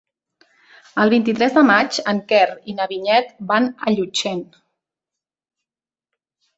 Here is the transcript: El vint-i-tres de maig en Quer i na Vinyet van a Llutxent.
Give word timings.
El 1.03 1.11
vint-i-tres 1.13 1.53
de 1.57 1.63
maig 1.67 2.01
en 2.13 2.23
Quer 2.33 2.49
i 2.73 2.77
na 2.81 2.89
Vinyet 2.95 3.31
van 3.55 3.71
a 3.87 3.97
Llutxent. 3.99 4.45